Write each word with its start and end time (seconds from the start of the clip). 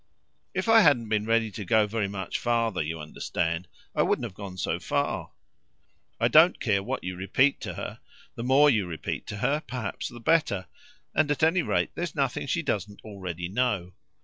"If 0.55 0.67
I 0.67 0.81
hadn't 0.81 1.09
been 1.09 1.27
ready 1.27 1.51
to 1.51 1.63
go 1.63 1.85
very 1.85 2.07
much 2.07 2.39
further, 2.39 2.81
you 2.81 2.99
understand, 2.99 3.67
I 3.93 4.01
wouldn't 4.01 4.23
have 4.23 4.33
gone 4.33 4.57
so 4.57 4.79
far. 4.79 5.29
I 6.19 6.27
don't 6.27 6.59
care 6.59 6.81
what 6.81 7.03
you 7.03 7.15
repeat 7.15 7.61
to 7.61 7.75
her 7.75 7.99
the 8.33 8.43
more 8.43 8.67
you 8.67 8.87
repeat 8.87 9.27
to 9.27 9.37
her 9.45 9.59
perhaps 9.59 10.07
the 10.09 10.19
better; 10.19 10.65
and 11.13 11.29
at 11.29 11.43
any 11.43 11.61
rate 11.61 11.91
there's 11.93 12.15
nothing 12.15 12.47
she 12.47 12.63
doesn't 12.63 13.03
already 13.03 13.47
know. 13.47 13.93